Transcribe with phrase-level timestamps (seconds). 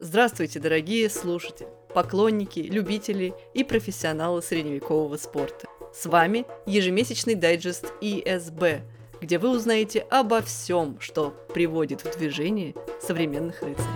[0.00, 5.66] Здравствуйте, дорогие слушатели, поклонники, любители и профессионалы средневекового спорта.
[5.92, 8.82] С вами ежемесячный дайджест ИСБ,
[9.20, 13.88] где вы узнаете обо всем, что приводит в движение современных рыцарей.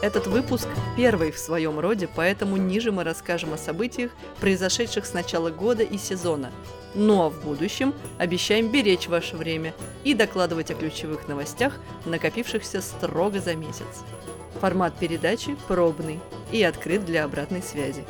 [0.00, 5.50] Этот выпуск первый в своем роде, поэтому ниже мы расскажем о событиях, произошедших с начала
[5.50, 6.50] года и сезона.
[6.98, 13.38] Ну а в будущем обещаем беречь ваше время и докладывать о ключевых новостях, накопившихся строго
[13.38, 14.02] за месяц.
[14.62, 16.20] Формат передачи пробный
[16.50, 18.02] и открыт для обратной связи.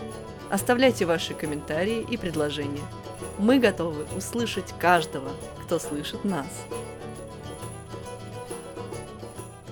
[0.50, 2.84] Оставляйте ваши комментарии и предложения.
[3.38, 5.32] Мы готовы услышать каждого,
[5.64, 6.46] кто слышит нас.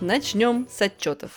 [0.01, 1.31] Начнем с отчетов.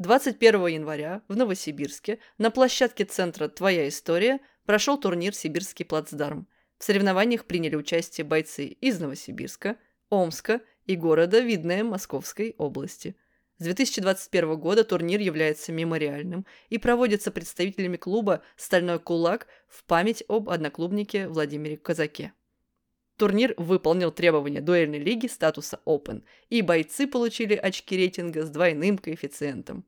[0.00, 6.46] 21 января в Новосибирске на площадке центра «Твоя история» прошел турнир «Сибирский плацдарм».
[6.78, 9.76] В соревнованиях приняли участие бойцы из Новосибирска,
[10.10, 13.16] Омска и города Видное Московской области.
[13.58, 20.50] С 2021 года турнир является мемориальным и проводится представителями клуба «Стальной кулак» в память об
[20.50, 22.32] одноклубнике Владимире Казаке.
[23.16, 29.84] Турнир выполнил требования дуэльной лиги статуса Open, и бойцы получили очки рейтинга с двойным коэффициентом.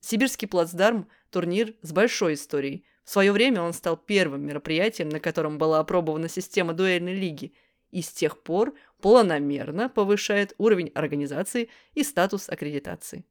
[0.00, 2.84] Сибирский плацдарм– турнир с большой историей.
[3.04, 7.54] В свое время он стал первым мероприятием, на котором была опробована система дуэльной лиги,
[7.90, 13.24] и с тех пор планомерно повышает уровень организации и статус аккредитации.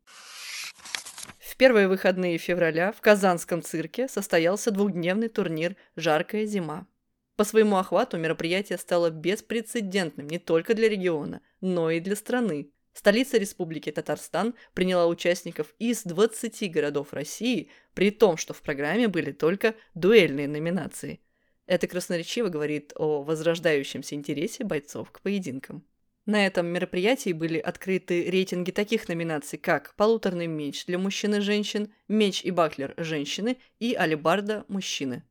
[1.39, 6.87] В первые выходные февраля в Казанском цирке состоялся двухдневный турнир «Жаркая зима».
[7.35, 12.72] По своему охвату мероприятие стало беспрецедентным не только для региона, но и для страны.
[12.93, 19.31] Столица Республики Татарстан приняла участников из 20 городов России, при том, что в программе были
[19.31, 21.19] только дуэльные номинации.
[21.65, 25.83] Это красноречиво говорит о возрождающемся интересе бойцов к поединкам.
[26.25, 31.93] На этом мероприятии были открыты рейтинги таких номинаций, как «Полуторный меч для мужчин и женщин»,
[32.07, 35.23] «Меч и баклер женщины» и «Алибарда мужчины».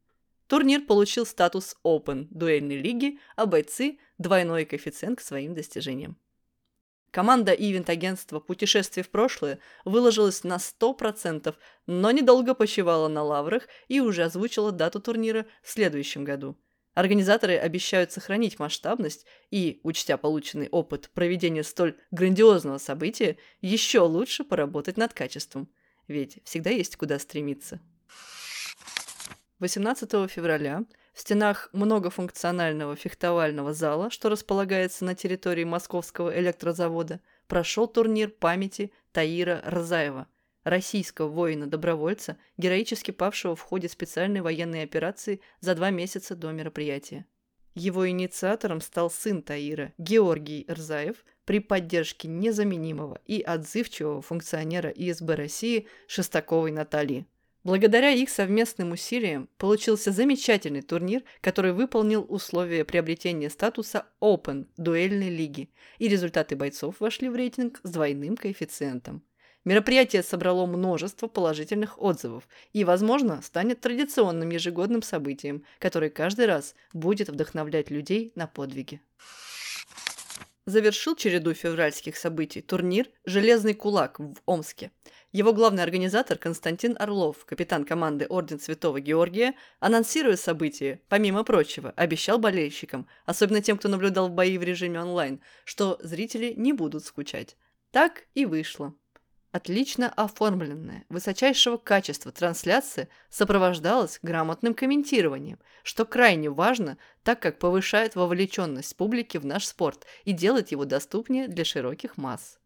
[0.48, 6.18] Турнир получил статус Open дуэльной лиги, а бойцы– двойной коэффициент к своим достижениям.
[7.12, 11.54] Команда ивент-агентства «Путешествие в прошлое» выложилась на 100%,
[11.86, 16.56] но недолго почивала на лаврах и уже озвучила дату турнира в следующем году.
[16.94, 24.96] Организаторы обещают сохранить масштабность и, учтя полученный опыт проведения столь грандиозного события, еще лучше поработать
[24.96, 25.70] над качеством.
[26.08, 27.78] Ведь всегда есть куда стремиться.
[29.58, 38.30] 18 февраля в стенах многофункционального фехтовального зала, что располагается на территории Московского электрозавода, прошел турнир
[38.30, 40.26] памяти Таира Рзаева,
[40.64, 47.26] российского воина-добровольца, героически павшего в ходе специальной военной операции за два месяца до мероприятия.
[47.74, 55.88] Его инициатором стал сын Таира, Георгий Рзаев, при поддержке незаменимого и отзывчивого функционера ИСБ России
[56.06, 57.26] Шестаковой Натальи.
[57.64, 65.70] Благодаря их совместным усилиям получился замечательный турнир, который выполнил условия приобретения статуса Open дуэльной лиги,
[65.98, 69.22] и результаты бойцов вошли в рейтинг с двойным коэффициентом.
[69.64, 77.28] Мероприятие собрало множество положительных отзывов и, возможно, станет традиционным ежегодным событием, которое каждый раз будет
[77.28, 79.00] вдохновлять людей на подвиги.
[80.66, 84.90] Завершил череду февральских событий турнир «Железный кулак» в Омске–
[85.32, 92.38] его главный организатор Константин Орлов, капитан команды Орден Святого Георгия, анонсируя событие, помимо прочего, обещал
[92.38, 97.56] болельщикам, особенно тем, кто наблюдал бои в режиме онлайн, что зрители не будут скучать.
[97.90, 98.94] Так и вышло.
[99.52, 108.96] Отлично оформленная, высочайшего качества трансляция сопровождалась грамотным комментированием, что крайне важно, так как повышает вовлеченность
[108.96, 112.61] публики в наш спорт и делает его доступнее для широких масс.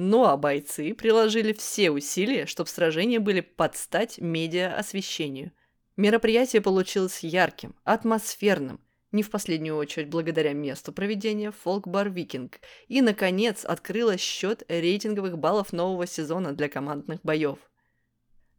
[0.00, 5.50] Ну а бойцы приложили все усилия, чтобы сражения были под стать медиа-освещению.
[5.96, 13.64] Мероприятие получилось ярким, атмосферным, не в последнюю очередь благодаря месту проведения фолк-бар «Викинг», и, наконец,
[13.64, 17.58] открыла счет рейтинговых баллов нового сезона для командных боев.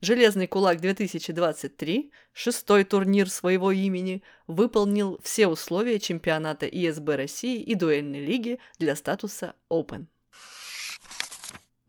[0.02, 8.60] «Железный кулак-2023», шестой турнир своего имени, выполнил все условия чемпионата ИСБ России и дуэльной лиги
[8.78, 10.08] для статуса Open.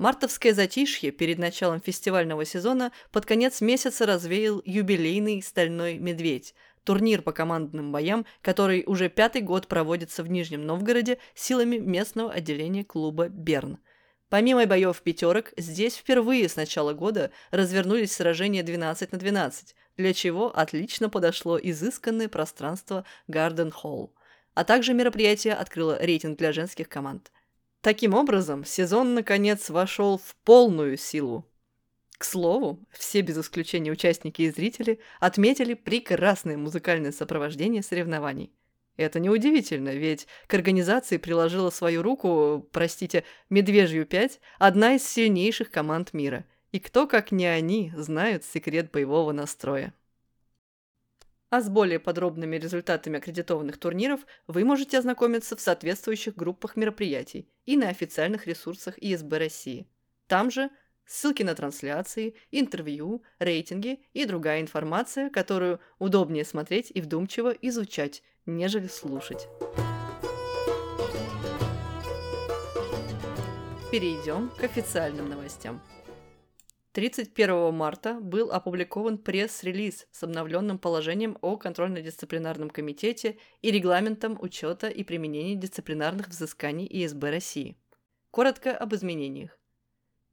[0.00, 6.54] Мартовское затишье перед началом фестивального сезона под конец месяца развеял юбилейный «Стальной медведь»,
[6.84, 12.82] турнир по командным боям, который уже пятый год проводится в Нижнем Новгороде силами местного отделения
[12.82, 13.76] клуба «Берн».
[14.30, 20.46] Помимо боев пятерок, здесь впервые с начала года развернулись сражения 12 на 12, для чего
[20.58, 24.14] отлично подошло изысканное пространство Гарден Холл.
[24.54, 27.30] А также мероприятие открыло рейтинг для женских команд–
[27.80, 31.46] Таким образом, сезон, наконец, вошел в полную силу.
[32.18, 38.52] К слову, все без исключения участники и зрители отметили прекрасное музыкальное сопровождение соревнований.
[38.98, 46.12] Это неудивительно, ведь к организации приложила свою руку, простите, «Медвежью 5», одна из сильнейших команд
[46.12, 46.44] мира.
[46.72, 49.94] И кто, как не они, знают секрет боевого настроя.
[51.50, 57.76] А с более подробными результатами аккредитованных турниров вы можете ознакомиться в соответствующих группах мероприятий и
[57.76, 59.88] на официальных ресурсах ИСБ России.
[60.28, 60.70] Там же
[61.04, 68.86] ссылки на трансляции, интервью, рейтинги и другая информация, которую удобнее смотреть и вдумчиво изучать, нежели
[68.86, 69.48] слушать.
[73.90, 75.82] Перейдем к официальным новостям.
[77.00, 85.02] 31 марта был опубликован пресс-релиз с обновленным положением о контрольно-дисциплинарном комитете и регламентом учета и
[85.02, 87.78] применения дисциплинарных взысканий ИСБ России.
[88.30, 89.58] Коротко об изменениях.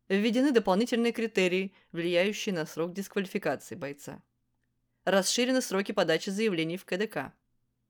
[0.09, 4.21] Введены дополнительные критерии, влияющие на срок дисквалификации бойца.
[5.05, 7.31] Расширены сроки подачи заявлений в КДК.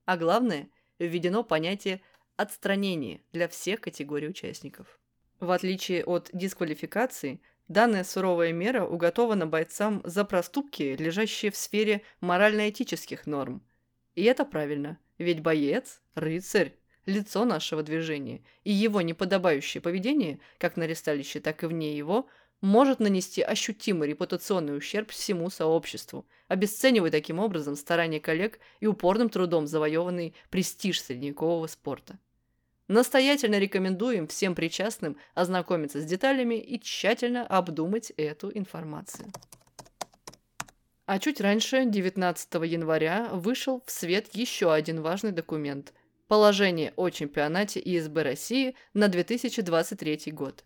[0.06, 0.69] А главное,
[1.00, 2.00] введено понятие
[2.35, 5.00] отстранения для всех категорий участников.
[5.39, 13.28] В отличие от дисквалификации, Данная суровая мера уготована бойцам за проступки, лежащие в сфере морально-этических
[13.28, 13.62] норм.
[14.16, 16.74] И это правильно, ведь боец, рыцарь,
[17.06, 22.28] лицо нашего движения, и его неподобающее поведение, как на ресталище, так и вне его,
[22.62, 29.68] может нанести ощутимый репутационный ущерб всему сообществу, обесценивая таким образом старания коллег и упорным трудом
[29.68, 32.18] завоеванный престиж средневекового спорта.
[32.88, 39.30] Настоятельно рекомендуем всем причастным ознакомиться с деталями и тщательно обдумать эту информацию.
[41.06, 45.94] А чуть раньше, 19 января, вышел в свет еще один важный документ–
[46.28, 50.63] положение о чемпионате ИСБ России на 2023 год.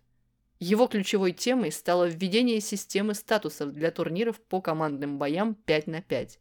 [0.60, 6.38] Его ключевой темой стало введение системы статусов для турниров по командным боям 5 на 5.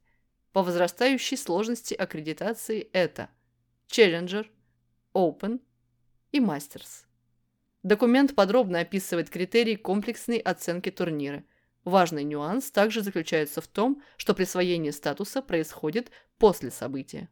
[0.51, 3.29] По возрастающей сложности аккредитации это
[3.87, 4.45] Challenger,
[5.15, 5.59] Open–
[6.31, 7.05] и Мастерс.
[7.83, 11.43] Документ подробно описывает критерии комплексной оценки турнира.
[11.83, 17.29] Важный нюанс также заключается в том, что присвоение статуса происходит после события.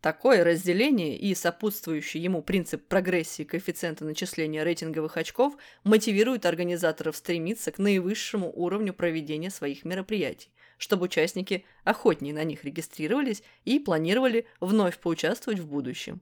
[0.00, 7.78] Такое разделение и сопутствующий ему принцип прогрессии коэффициента начисления рейтинговых очков мотивирует организаторов стремиться к
[7.78, 15.58] наивысшему уровню проведения своих мероприятий, чтобы участники охотнее на них регистрировались и планировали вновь поучаствовать
[15.58, 16.20] в будущем.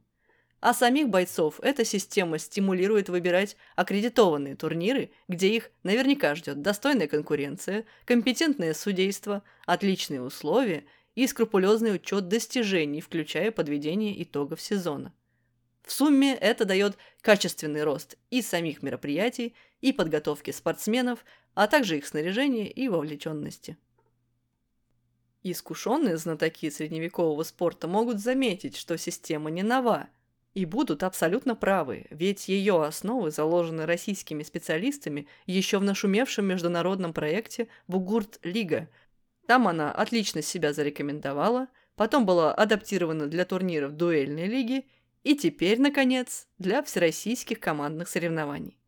[0.61, 7.85] А самих бойцов эта система стимулирует выбирать аккредитованные турниры, где их наверняка ждет достойная конкуренция,
[8.05, 15.13] компетентное судейство, отличные условия и скрупулезный учет достижений, включая подведение итогов сезона.
[15.83, 21.25] В сумме это дает качественный рост и самих мероприятий, и подготовки спортсменов,
[21.55, 23.77] а также их снаряжения и вовлеченности.
[25.43, 30.09] Искушенные знатоки средневекового спорта могут заметить, что система не нова–
[30.57, 37.69] и будут абсолютно правы, ведь ее основы заложены российскими специалистами еще в нашумевшем международном проекте
[37.89, 38.89] «Бугурт-лига».
[39.47, 44.87] Там она отлично себя зарекомендовала, потом была адаптирована для турниров дуэльной лиги
[45.25, 48.79] и теперь, наконец, для всероссийских командных соревнований.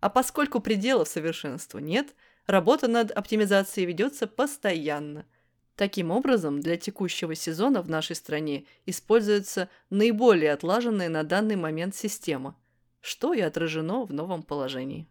[0.00, 2.16] А поскольку пределов совершенства нет,
[2.48, 5.24] работа над оптимизацией ведется постоянно–
[5.76, 12.56] Таким образом, для текущего сезона в нашей стране используется наиболее отлаженная на данный момент система,
[13.00, 15.08] что и отражено в новом положении.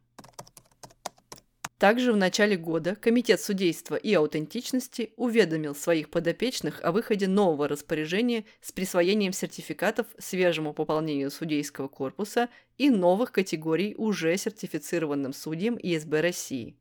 [1.79, 8.45] Также в начале года Комитет судейства и аутентичности уведомил своих подопечных о выходе нового распоряжения
[8.61, 16.75] с присвоением сертификатов свежему пополнению судейского корпуса и новых категорий уже сертифицированным судьям ИСБ России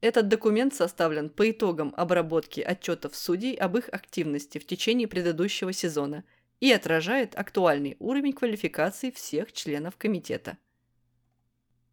[0.00, 6.24] этот документ составлен по итогам обработки отчетов судей об их активности в течение предыдущего сезона
[6.60, 10.58] и отражает актуальный уровень квалификации всех членов комитета.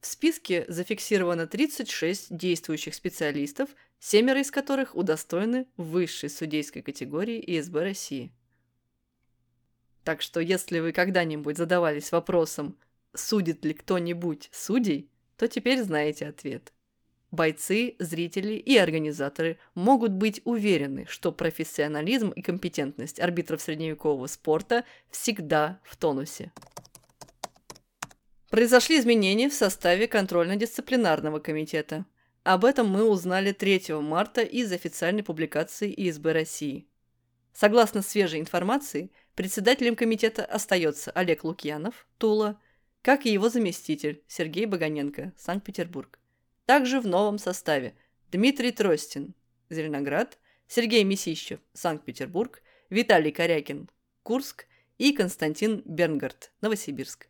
[0.02, 8.32] В списке зафиксировано 36 действующих специалистов, семеро из которых удостоены высшей судейской категории ИСБ России.
[10.04, 12.78] Так что если вы когда-нибудь задавались вопросом,
[13.16, 16.72] судит ли кто-нибудь судей, то теперь знаете ответ.
[17.36, 25.80] Бойцы, зрители и организаторы могут быть уверены, что профессионализм и компетентность арбитров средневекового спорта всегда
[25.84, 26.52] в тонусе.
[28.50, 32.06] Произошли изменения в составе контрольно-дисциплинарного комитета.
[32.44, 36.88] Об этом мы узнали 3 марта из официальной публикации ИСБ России.
[37.54, 42.62] Согласно свежей информации, председателем комитета остается Олег Лукьянов, Тула,
[43.02, 46.20] как и его заместитель Сергей Баганенко, Санкт-Петербург.
[46.66, 47.96] Также в новом составе
[48.32, 49.36] Дмитрий Тростин,
[49.70, 53.90] Зеленоград, Сергей Месищев, Санкт-Петербург, Виталий Корякин,
[54.24, 54.66] Курск
[54.98, 57.28] и Константин Бернгард, Новосибирск.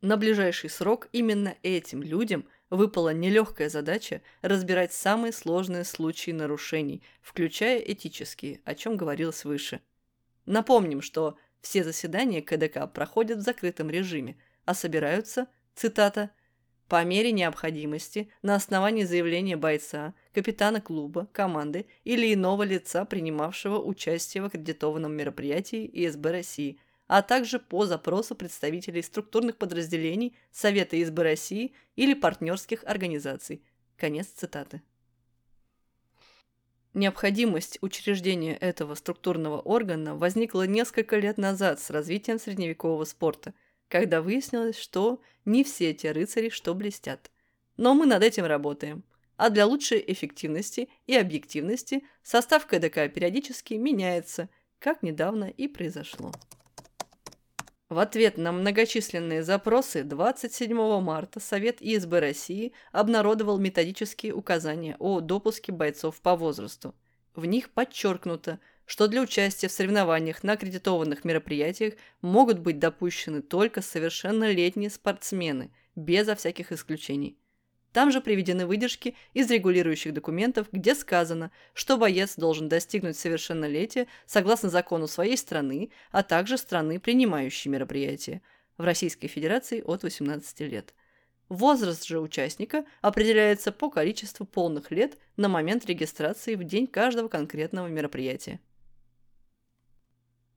[0.00, 7.78] На ближайший срок именно этим людям выпала нелегкая задача разбирать самые сложные случаи нарушений, включая
[7.80, 9.80] этические, о чем говорилось выше.
[10.46, 16.30] Напомним, что все заседания КДК проходят в закрытом режиме, а собираются, цитата,
[16.90, 24.42] по мере необходимости на основании заявления бойца, капитана клуба, команды или иного лица, принимавшего участие
[24.42, 31.74] в аккредитованном мероприятии ИСБ России, а также по запросу представителей структурных подразделений Совета ИСБ России
[31.94, 33.62] или партнерских организаций.
[33.96, 34.82] Конец цитаты.
[36.92, 43.54] Необходимость учреждения этого структурного органа возникла несколько лет назад с развитием средневекового спорта–
[43.90, 47.30] когда выяснилось, что не все те рыцари, что блестят.
[47.76, 49.02] Но мы над этим работаем.
[49.36, 56.32] А для лучшей эффективности и объективности состав КДК периодически меняется, как недавно и произошло.
[57.88, 65.72] В ответ на многочисленные запросы 27 марта Совет ИСБ России обнародовал методические указания о допуске
[65.72, 66.94] бойцов по возрасту.
[67.34, 73.82] В них подчеркнуто, что для участия в соревнованиях на аккредитованных мероприятиях могут быть допущены только
[73.82, 77.38] совершеннолетние спортсмены, безо всяких исключений.
[77.92, 84.68] Там же приведены выдержки из регулирующих документов, где сказано, что боец должен достигнуть совершеннолетия согласно
[84.68, 88.42] закону своей страны, а также страны, принимающей мероприятие,
[88.76, 90.94] в Российской Федерации от 18 лет.
[91.48, 97.86] Возраст же участника определяется по количеству полных лет на момент регистрации в день каждого конкретного
[97.86, 98.58] мероприятия.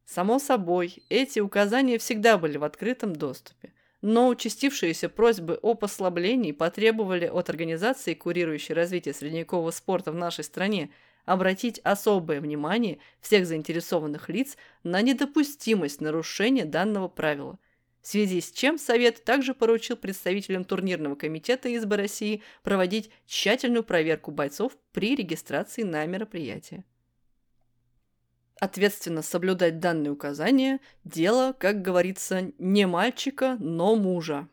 [0.05, 7.25] Само собой, эти указания всегда были в открытом доступе, но участившиеся просьбы о послаблении потребовали
[7.25, 10.91] от организации, курирующей развитие средневекового спорта в нашей стране,
[11.25, 17.57] обратить особое внимание всех заинтересованных лиц на недопустимость нарушения данного правила,
[18.01, 24.31] в связи с чем Совет также поручил представителям турнирного комитета ИСБ России проводить тщательную проверку
[24.31, 26.83] бойцов при регистрации на мероприятие.
[28.63, 34.47] Ответственно соблюдать данные указания– дело, как говорится, не мальчика, но мужа.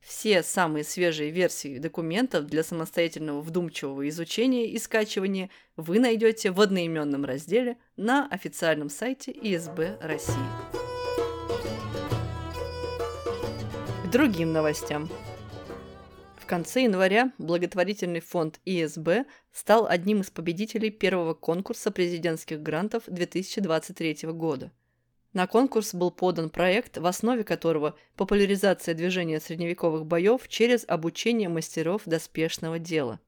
[0.00, 7.26] Все самые свежие версии документов для самостоятельного вдумчивого изучения и скачивания вы найдете в одноименном
[7.26, 10.34] разделе на официальном сайте ИСБ России.
[14.06, 15.10] К другим новостям.
[16.44, 24.28] В конце января благотворительный фонд ИСБ стал одним из победителей первого конкурса президентских грантов 2023
[24.32, 24.70] года.
[25.32, 32.02] На конкурс был подан проект, в основе которого популяризация движения средневековых боев через обучение мастеров
[32.04, 33.20] доспешного дела.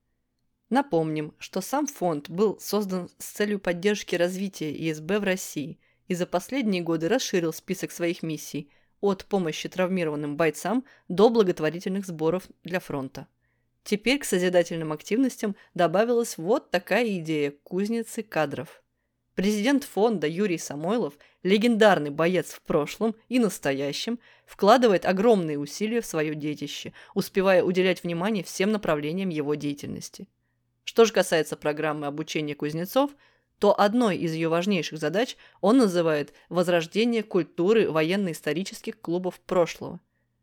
[0.69, 6.27] Напомним, что сам фонд был создан с целью поддержки развития ИСБ в России и за
[6.27, 13.27] последние годы расширил список своих миссий– от помощи травмированным бойцам до благотворительных сборов для фронта.
[13.85, 18.83] Теперь к созидательным активностям добавилась вот такая идея кузницы кадров.
[19.35, 26.35] Президент фонда Юрий Самойлов, легендарный боец в прошлом и настоящем, вкладывает огромные усилия в свое
[26.35, 30.27] детище, успевая уделять внимание всем направлениям его деятельности.
[30.85, 33.11] Что же касается программы обучения кузнецов–
[33.59, 40.01] то одной из ее важнейших задач он называет возрождение культуры военно-исторических клубов прошлого,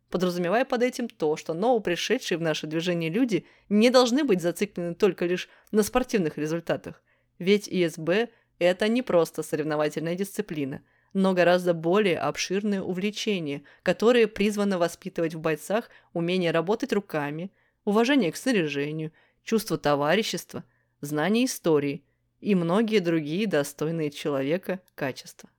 [0.10, 5.25] подразумевая под этим то, что новопришедшие в наше движение люди не должны быть зациклены только
[5.25, 7.03] лишь на спортивных результатах,
[7.38, 8.29] ведь ИСБ–
[8.60, 10.82] это не просто соревновательная дисциплина,
[11.13, 17.51] но гораздо более обширное увлечение, которое призвано воспитывать в бойцах умение работать руками,
[17.86, 19.12] уважение к снаряжению,
[19.43, 20.63] чувство товарищества,
[21.01, 22.03] знание истории–
[22.44, 25.50] и многие другие достойные человека качества.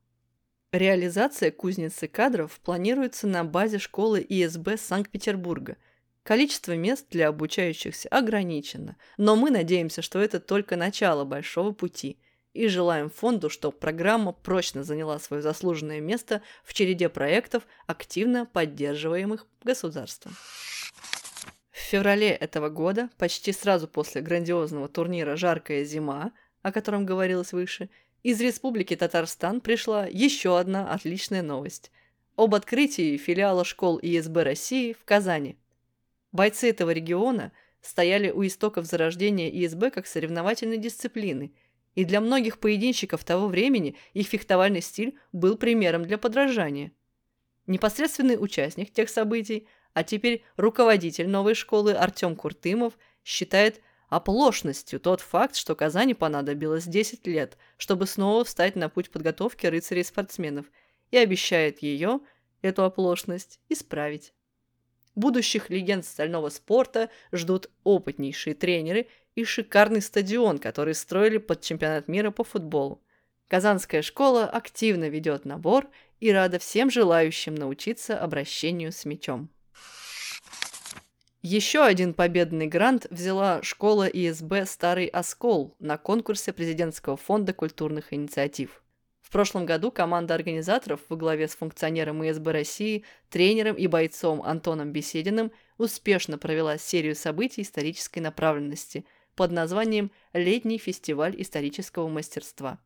[0.71, 5.76] Реализация кузницы кадров планируется на базе школы ИСБ Санкт-Петербурга.
[6.23, 12.19] Количество мест для обучающихся ограничено, но мы надеемся, что это только начало большого пути
[12.53, 19.47] и желаем фонду, чтобы программа прочно заняла свое заслуженное место в череде проектов, активно поддерживаемых
[19.62, 20.35] государством.
[21.71, 26.33] В феврале этого года, почти сразу после грандиозного турнира «Жаркая зима»,
[26.64, 27.90] о котором говорилось выше,
[28.23, 31.92] из Республики Татарстан пришла еще одна отличная новость
[32.37, 35.59] об открытии филиала школ ИСБ России в Казани.
[36.33, 37.52] Бойцы этого региона
[37.83, 41.52] стояли у истоков зарождения ИСБ как соревновательной дисциплины,
[41.94, 46.92] и для многих поединщиков того времени их фехтовальный стиль был примером для подражания.
[47.66, 55.56] Непосредственный участник тех событий, а теперь руководитель новой школы Артем Куртымов считает оплошностью тот факт,
[55.56, 60.66] что Казани понадобилось 10 лет, чтобы снова встать на путь подготовки рыцарей-спортсменов,
[61.11, 62.20] и обещает ее,
[62.62, 64.32] эту оплошность, исправить.
[65.14, 72.30] Будущих легенд стального спорта ждут опытнейшие тренеры и шикарный стадион, который строили под чемпионат мира
[72.30, 73.02] по футболу.
[73.49, 79.50] Казанская школа активно ведет набор и рада всем желающим научиться обращению с мячом.
[81.46, 88.82] Еще один победный грант взяла школа ИСБ «Старый Оскол» на конкурсе Президентского фонда культурных инициатив.
[89.20, 94.90] В прошлом году команда организаторов во главе с функционером ИСБ России, тренером и бойцом Антоном
[94.90, 99.04] Бесединым успешно провела серию событий исторической направленности
[99.36, 102.78] под названием «Летний фестиваль исторического мастерства».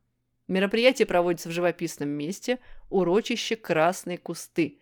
[0.49, 4.78] Мероприятие проводится в живописном месте урочище «Красные кусты»,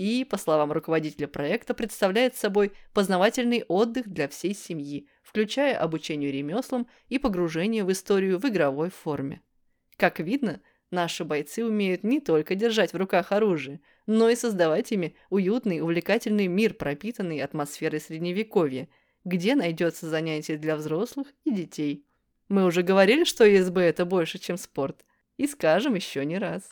[0.00, 6.86] и, по словам руководителя проекта, представляет собой познавательный отдых для всей семьи, включая обучение ремеслам
[7.10, 9.42] и погружение в историю в игровой форме.
[9.98, 15.14] Как видно, наши бойцы умеют не только держать в руках оружие, но и создавать ими
[15.28, 18.88] уютный, увлекательный мир, пропитанный атмосферой Средневековья,
[19.24, 22.06] где найдется занятие для взрослых и детей.
[22.48, 25.04] Мы уже говорили, что ИСБ– это больше, чем спорт.
[25.36, 26.62] И скажем еще не раз.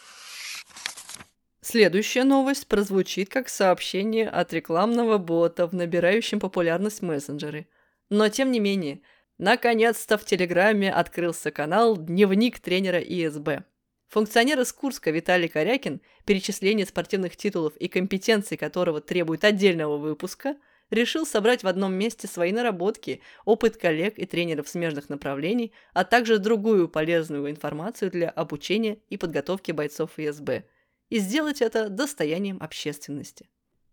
[1.60, 7.66] Следующая новость прозвучит как сообщение от рекламного бота в набирающем популярность мессенджере.
[8.10, 9.00] Но тем не менее,
[9.38, 13.64] наконец-то в Телеграме открылся канал «Дневник тренера ИСБ».
[14.06, 20.56] Функционер из Курска Виталий Корякин, перечисление спортивных титулов и компетенций которого требует отдельного выпуска,
[20.90, 26.38] решил собрать в одном месте свои наработки, опыт коллег и тренеров смежных направлений, а также
[26.38, 30.62] другую полезную информацию для обучения и подготовки бойцов ИСБ–
[31.10, 33.48] и сделать это достоянием общественности.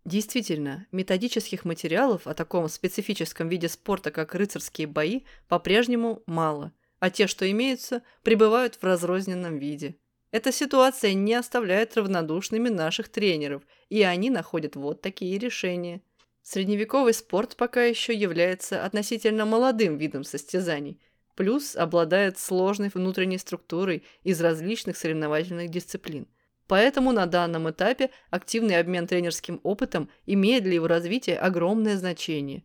[0.05, 7.25] Действительно, методических материалов о таком специфическом виде спорта, как рыцарские бои, по-прежнему мало, а те,
[7.25, 9.95] что имеются, пребывают в разрозненном виде.
[10.31, 16.01] Эта ситуация не оставляет равнодушными наших тренеров, и они находят вот такие решения.
[16.41, 20.99] Средневековый спорт пока еще является относительно молодым видом состязаний,
[21.35, 26.27] плюс обладает сложной внутренней структурой из различных соревновательных дисциплин.
[26.67, 32.63] Поэтому на данном этапе активный обмен тренерским опытом имеет для его развития огромное значение.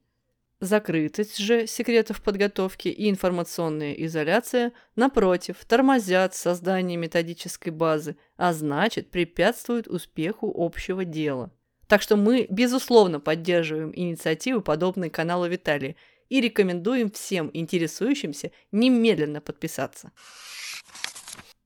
[0.60, 9.88] Закрытость же секретов подготовки и информационная изоляция, напротив, тормозят создание методической базы, а значит препятствуют
[9.88, 11.50] успеху общего дела.
[11.88, 15.96] Так что мы, безусловно, поддерживаем инициативы, подобные каналу Виталия,
[16.28, 20.12] и рекомендуем всем интересующимся немедленно подписаться.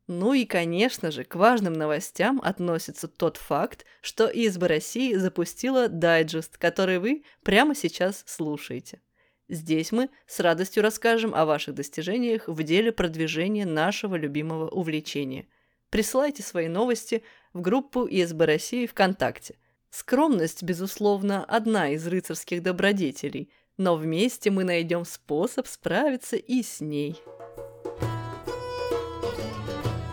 [0.06, 6.58] Ну и, конечно же, к важным новостям относится тот факт, что ИСБ России запустила дайджест,
[6.58, 9.00] который вы прямо сейчас слушаете.
[9.48, 15.46] Здесь мы с радостью расскажем о ваших достижениях в деле продвижения нашего любимого увлечения.
[15.88, 17.22] Присылайте свои новости
[17.54, 19.56] в группу ИСБ России ВКонтакте.
[19.90, 27.16] Скромность, безусловно, одна из рыцарских добродетелей, но вместе мы найдем способ справиться и с ней.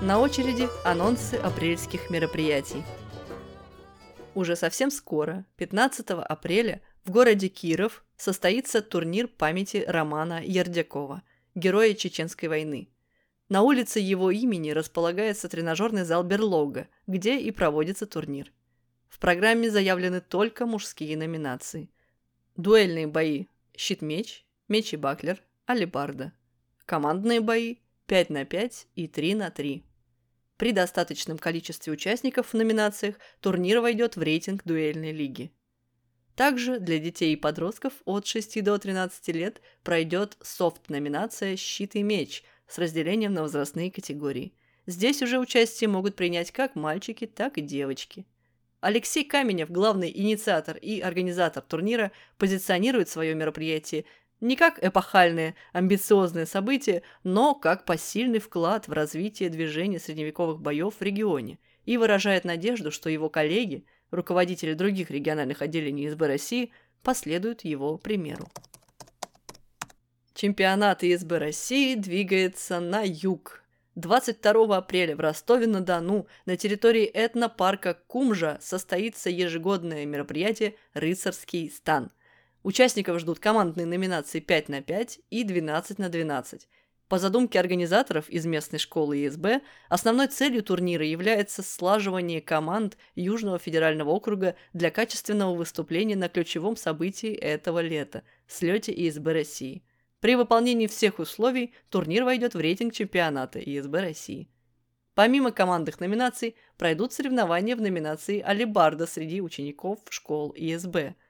[0.01, 2.83] На очереди анонсы апрельских мероприятий.
[4.33, 11.21] Уже совсем скоро, 15 апреля, в городе Киров состоится турнир памяти Романа Ердякова,
[11.53, 12.89] героя Чеченской войны.
[13.47, 18.51] На улице его имени располагается тренажерный зал «Берлога», где и проводится турнир.
[19.07, 21.91] В программе заявлены только мужские номинации.
[22.55, 23.45] Дуэльные бои
[23.77, 26.33] «Щит-меч», «Меч и баклер», «Алибарда».
[26.87, 27.75] Командные бои
[28.07, 29.85] 5 на 5 и 3 на 3.
[30.61, 35.51] При достаточном количестве участников в номинациях турнир войдет в рейтинг дуэльной лиги.
[36.35, 42.43] Также для детей и подростков от 6 до 13 лет пройдет софт-номинация «Щит и меч»
[42.67, 44.53] с разделением на возрастные категории.
[44.85, 48.27] Здесь уже участие могут принять как мальчики, так и девочки.
[48.81, 54.05] Алексей Каменев, главный инициатор и организатор турнира, позиционирует свое мероприятие
[54.41, 61.01] не как эпохальное, амбициозное событие, но как посильный вклад в развитие движения средневековых боев в
[61.01, 66.71] регионе и выражает надежду, что его коллеги, руководители других региональных отделений СБ России,
[67.03, 68.49] последуют его примеру.
[70.33, 73.63] Чемпионат ИСБ России двигается на юг.
[73.95, 82.11] 22 апреля в Ростове-на-Дону на территории этнопарка Кумжа состоится ежегодное мероприятие «Рыцарский стан»,
[82.63, 86.67] Участников ждут командные номинации 5 на 5 и 12 на 12.
[87.07, 94.11] По задумке организаторов из местной школы ИСБ, основной целью турнира является слаживание команд Южного федерального
[94.11, 99.83] округа для качественного выступления на ключевом событии этого лета– слете ИСБ России.
[100.21, 104.49] При выполнении всех условий турнир войдет в рейтинг чемпионата ИСБ России.
[105.15, 111.15] Помимо командных номинаций, пройдут соревнования в номинации «Алибарда» среди учеников школ ИСБ–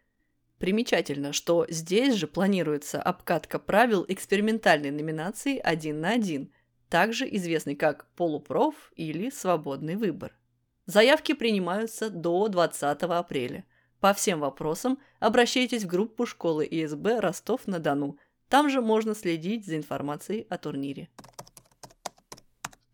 [0.61, 6.51] Примечательно, что здесь же планируется обкатка правил экспериментальной номинации один на один,
[6.87, 10.37] также известный как полупроф или свободный выбор.
[10.85, 13.65] Заявки принимаются до 20 апреля.
[14.01, 18.19] По всем вопросам обращайтесь в группу школы ИСБ Ростов-на-Дону.
[18.47, 21.09] Там же можно следить за информацией о турнире.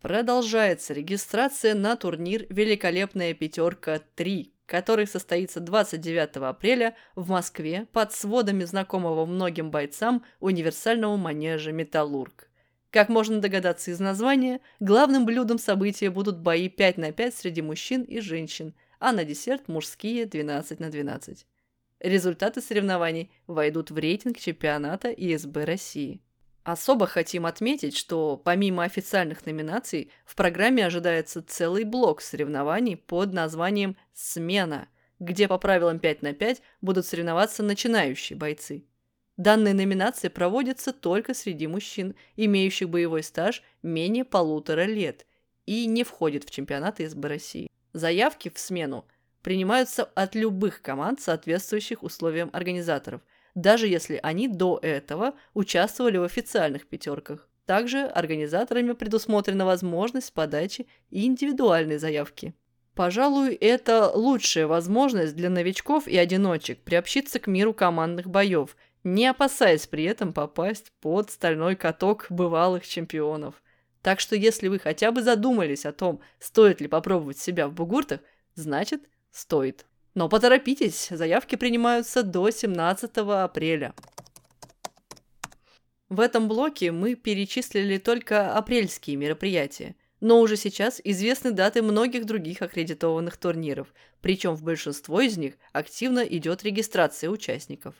[0.00, 8.64] Продолжается регистрация на турнир «Великолепная пятерка 3», который состоится 29 апреля в Москве под сводами
[8.64, 12.50] знакомого многим бойцам универсального манежа «Металлург».
[12.90, 18.02] Как можно догадаться из названия, главным блюдом события будут бои 5 на 5 среди мужчин
[18.02, 21.46] и женщин, а на десерт мужские 12 на 12.
[22.00, 26.20] Результаты соревнований войдут в рейтинг чемпионата ИСБ России.
[26.68, 33.96] Особо хотим отметить, что помимо официальных номинаций в программе ожидается целый блок соревнований под названием
[34.12, 34.86] «Смена»,
[35.18, 38.84] где по правилам 5 на 5 будут соревноваться начинающие бойцы.
[39.38, 45.24] Данные номинации проводятся только среди мужчин, имеющих боевой стаж менее полутора лет
[45.64, 47.70] и не входят в чемпионат СБ России.
[47.94, 49.06] Заявки в смену
[49.40, 53.22] принимаются от любых команд, соответствующих условиям организаторов–
[53.62, 57.48] даже если они до этого участвовали в официальных пятерках.
[57.66, 62.54] Также организаторами предусмотрена возможность подачи индивидуальной заявки.
[62.94, 69.86] Пожалуй, это лучшая возможность для новичков и одиночек приобщиться к миру командных боев, не опасаясь
[69.86, 73.62] при этом попасть под стальной каток бывалых чемпионов.
[74.02, 78.20] Так что если вы хотя бы задумались о том, стоит ли попробовать себя в бугуртах,
[78.54, 79.84] значит, стоит.
[80.14, 83.94] Но поторопитесь, заявки принимаются до 17 апреля.
[86.08, 92.62] В этом блоке мы перечислили только апрельские мероприятия, но уже сейчас известны даты многих других
[92.62, 93.92] аккредитованных турниров,
[94.22, 97.94] причем в большинство из них активно идет регистрация участников.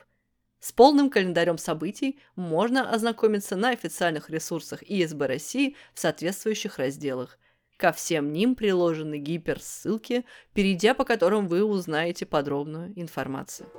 [0.59, 7.37] С полным календарем событий можно ознакомиться на официальных ресурсах ИСБ России в соответствующих разделах–
[7.79, 13.69] Ко всем ним приложены гиперссылки, перейдя по которым вы узнаете подробную информацию.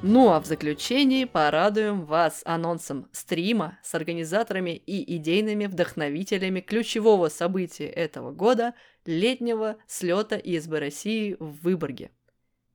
[0.00, 7.88] Ну а в заключении порадуем вас анонсом стрима с организаторами и идейными вдохновителями ключевого события
[7.88, 8.74] этого года–
[9.06, 12.12] летнего слета ИСБ России в Выборге.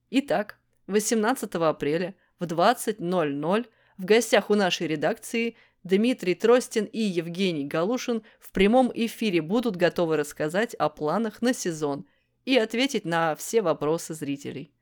[0.09, 3.67] Итак, 18 апреля в 20.00
[3.99, 10.15] в гостях у нашей редакции Дмитрий Тростин и Евгений Галушин в прямом эфире будут готовы
[10.15, 12.05] рассказать о планах на сезон
[12.45, 14.73] и ответить на все вопросы зрителей.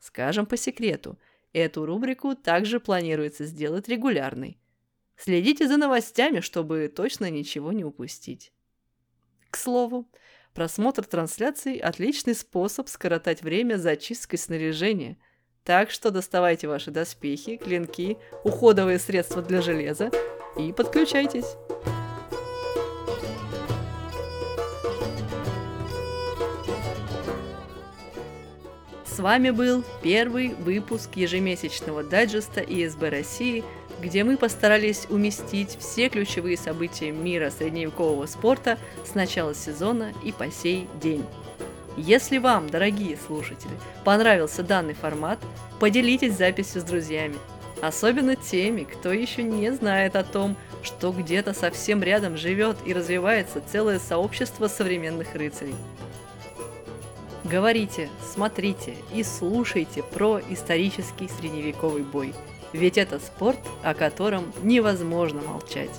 [0.00, 1.18] Скажем по секрету,
[1.52, 4.58] эту рубрику также планируется сделать регулярной.
[5.16, 8.52] Следите за новостями, чтобы точно ничего не упустить.
[9.50, 10.10] К слову,
[10.52, 15.16] просмотр трансляций– отличный способ скоротать время за чисткой снаряжения–
[15.64, 20.10] так что доставайте ваши доспехи, клинки, уходовые средства для железа
[20.58, 21.56] и подключайтесь.
[29.04, 33.62] С вами был первый выпуск ежемесячного дайджеста ИСБ России,
[34.00, 40.50] где мы постарались уместить все ключевые события мира средневекового спорта с начала сезона и по
[40.50, 41.24] сей день.
[41.96, 43.72] Если вам, дорогие слушатели,
[44.04, 45.38] понравился данный формат,
[45.78, 47.36] поделитесь записью с друзьями.
[47.82, 53.60] Особенно теми, кто еще не знает о том, что где-то совсем рядом живет и развивается
[53.60, 55.74] целое сообщество современных рыцарей.
[57.44, 62.32] Говорите, смотрите и слушайте про исторический средневековый бой,
[62.72, 65.90] ведь это спорт, о котором невозможно молчать.